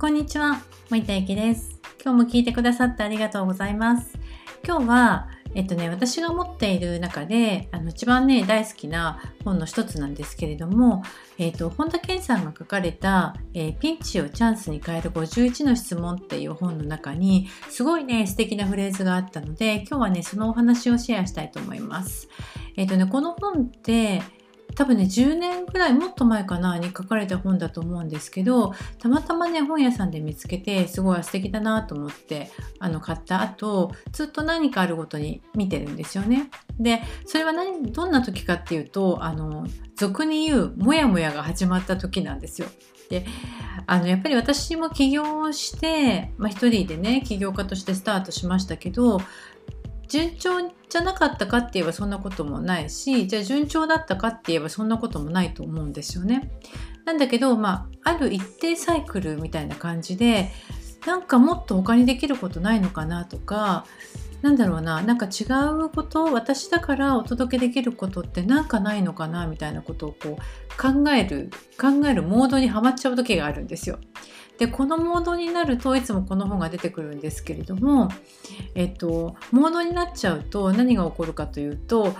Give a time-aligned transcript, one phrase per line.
[0.00, 1.78] こんにちは、森田ゆきです。
[2.02, 4.18] 今日も聞いてくださってありがとうございます。
[4.66, 11.02] 今日は、えっとね、私が持っている中で、あの、一番ね、大好きな本の一つなんですけれども、
[11.36, 22.30] えっと、本田健さんが書かれた、えーピンチをチャンスに変える51の質問っていう本の中に、すごいね、素敵なフレーズがあったので、今日はね、そのお話をシェアしたいと思います。
[22.78, 24.22] えっとね、この本って、
[24.74, 36.50] 多分ね10年ぐらいもっと前かなに書かれた本だと思うんですけどたまたまね本屋さんで見つけてすごい素敵だなと思ってあの買った後ずっと何かあるごとに見てるんですよね。
[36.78, 39.66] でそれは何どんな時かっていうとあの
[39.96, 42.68] 俗に言うモヤモヤが始まった時なんですよ。
[43.10, 43.26] で
[43.86, 49.20] あのやっぱり私も起業して、まあ、一人でね起業家としてスタートしましたけど
[50.10, 50.50] 順調
[50.88, 56.50] じゃなかったかって言えばそんなこともないしじゃあ順調だったかって言えばそんなこともないと思うんですよね。
[57.04, 60.50] なんだけど、まあ、ある一定サイクルみたいな感じで
[61.06, 63.86] なんかもっと他にできることないのかなとか
[64.42, 71.50] なんだろうななんか違うこと私だからお届けできることってなんかないのかなみたいなことをこう考える
[71.80, 73.98] 考えるモードにはまっちゃう時があるんですよ。
[74.60, 78.10] でこのモードになるといつもこの本が出てくるんですけれども、
[78.74, 82.14] えっと、モードになっちゃうと何が起こるかというと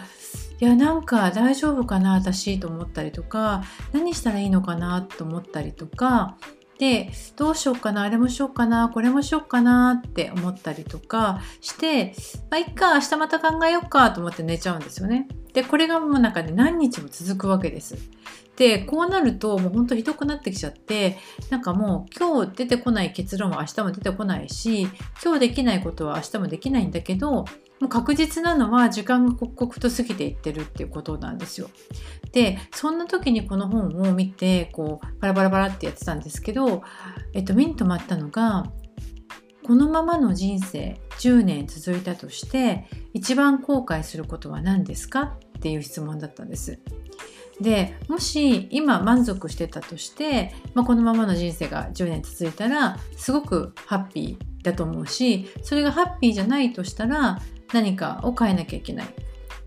[0.58, 6.38] いやなんか大丈夫かな私と思ったりとか何したらいいのかなと思ったりとか
[6.78, 12.14] でどうしようかなあれもしようかなこれもしようかなって思ったりとかして
[12.50, 15.28] まあいっか明日また考えようかと思って寝ちゃうんですよね。
[15.52, 17.96] でこれがもうなんかね何日も続くわけです。
[18.56, 21.16] でこうなるともうほんとひどくなってきちゃって
[21.48, 24.82] なんかもう今日出てこない結論は明日も出てこないし
[25.24, 27.46] 今日できないことは明日もできないんだけども
[27.86, 31.70] う確実なのは時間が刻々と過ぎていってるっていうことなんですよ。
[32.32, 36.82] でそんな時にこの本を見てこうバラバラバラってやってたんですけど、
[37.32, 38.70] えっと、目に留まったのが
[39.66, 46.78] このままの人生10年続いたとして一番後悔することは何ですかっていう質問だったんです。
[47.60, 57.38] でもし今満足してたとして、まあ、このままの人生が10年続いたらすごくハッピーだと思うしそれがハッピーじゃないとしたら
[57.74, 59.08] 何かを変えなきゃいけない。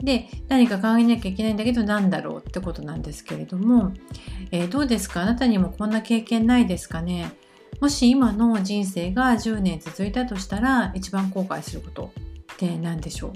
[0.01, 3.93] で何か考えなきゃいけないんだけど何だろうってことなんですけれども、
[4.51, 5.21] えーどうですか？
[5.21, 7.31] あなたにもこんな経験ないですかね？
[7.79, 12.11] もし今の人生が10年続いたとしたら一番後悔すること
[12.53, 13.33] って何でしょう？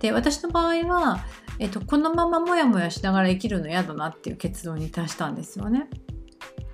[0.00, 1.24] で私の場合は、
[1.58, 5.88] えっと、このままモヤモヤしながら生きるの嫌だなっていう結論に達したんですよね。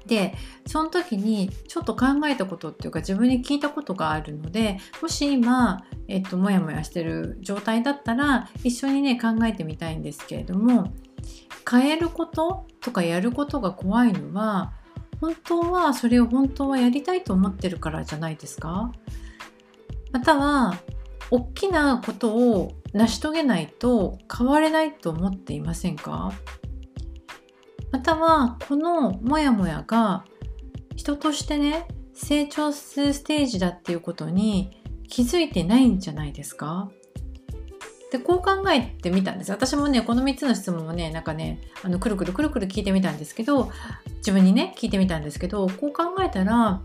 [0.06, 0.34] で
[0.66, 10.92] その時にちょっと考えたことっていうか自分に聞いたことがあるのでもし今、えっと、モヤモヤしてる状態だったら一緒にね考えてみたいんですけれども
[11.70, 14.72] 変えることとかやることが怖いのは
[15.22, 18.92] 本当はそれを本当はやりたいと思ってるからじゃないですか？
[20.10, 20.74] または
[21.30, 26.32] 大きなことを成し遂げないと変われないと思っていませんか？
[27.92, 30.24] またはこのモヤモヤが
[30.96, 36.90] 人としてね成長するステージだっていうことに気づいてないんじゃないですか？
[38.12, 43.72] でこう考えてみたんです私もねこの3つの質問をねなんかねあのくるくるくるくる聞いてみたんですけど
[44.16, 46.82] 自分にね聞いてみたんですけどこう考えたら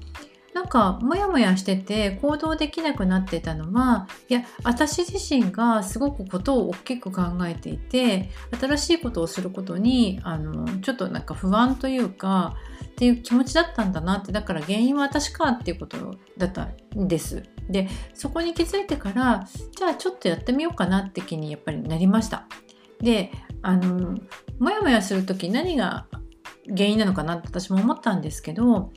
[0.54, 12.56] なんかモヤモヤしてて行動できなくなってたのはいや私自身がすごくことを大きく考えていて新しいことをすることにあのちょっとなんか不安というか
[12.98, 17.44] っていう気持ちだったんだなってだから原因は私かっていうことだったんです。
[17.70, 22.48] でそこに気づいてからじゃあちょっとやってみようかなって気にやっぱりなりました。
[23.00, 23.32] で
[23.62, 24.18] あの
[24.58, 26.08] モヤモヤする時何が
[26.70, 28.92] 原因なのかなって私も思ったんですけど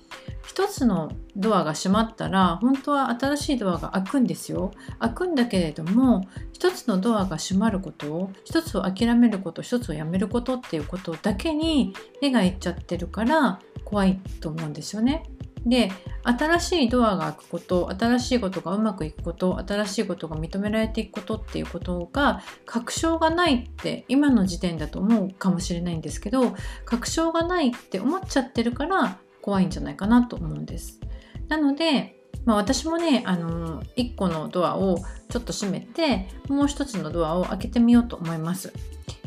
[0.47, 15.25] 一つのドアが閉まったら本当は新しいドアが開くんですよ開くんだけれども一つのドアが閉まること一つを諦めること一つをやめることっていうことだけに目がいっちゃってるから怖いと思うんですよね。
[15.67, 15.93] で
[16.23, 26.55] 新しいドアが開くこと新しいことがうまくいくこと新しいことが認められていくことっていうことが確証がないって今の時点だと思うかもしれないんですけど
[26.85, 31.01] 確証がないって思っちゃってるから怖いんじゃないかなと思うんです。
[31.49, 34.99] なので、まあ、私もねあの1個のドアを
[35.29, 38.73] ちょっと閉めてもう一つのドアを開けてみようと思います。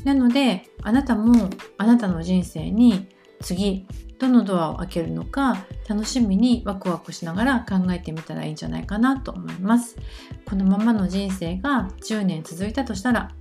[0.04, 3.08] なのであなたもあなたの人生に
[3.42, 3.86] 次
[4.24, 9.98] どのドアを開けるのか楽しみにワクワクしながら考えてみたらいいんじゃないかなと思います。
[10.46, 13.32] このままの人生が10年続いたとしたら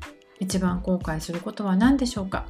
[0.40, 2.46] 一番後悔することは何でしょうか？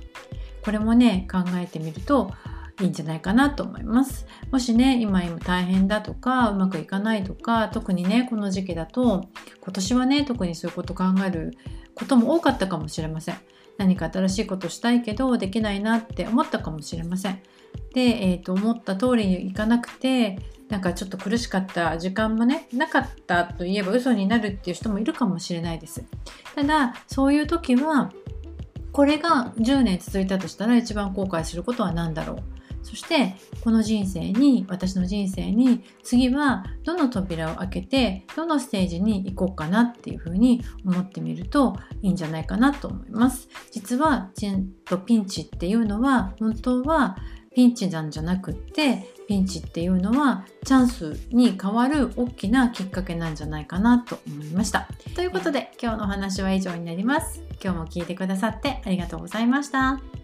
[0.64, 2.32] これもね考えてみると
[2.80, 4.26] いいんじゃないかなと思います。
[4.50, 9.28] もしね今今大変だとかうまくいかないとか特にねこの時期だと
[9.60, 11.52] 今年はね特にそういうこと考える
[11.94, 13.34] ことも多かったかもしれません。
[13.78, 17.40] 何か新しいことしたいけどできないなって思ったかもしれません。
[17.94, 20.38] で、えーと、思った通りにいかなくて
[20.68, 26.04] なんかちょっと苦しかった時間もねなかったといえば嘘になるっていう人もいるかもしれないです。
[26.54, 28.12] ただそういう時は
[28.92, 32.42] これが10年続いたとしたら一番後悔することは何だろう？
[32.82, 43.48] そしてこの人生に私の人生に次はどの扉を開けてどのステージに行こうかなっていうふうに思ってみるといいんじゃないかなと思います。
[43.70, 47.16] 実はチンとピンチっていうのは本当は
[47.54, 54.88] ピンチなんじゃなくってピンチっていうのはチャンスに変わる大きなきっかけなんじゃないかなと思いました。
[55.16, 57.42] ということで今日のお話は以上になります。
[57.64, 60.21] 今日も聞いてくださってありがとうございました。